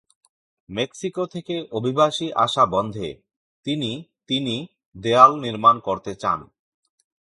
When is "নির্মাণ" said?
5.39-5.75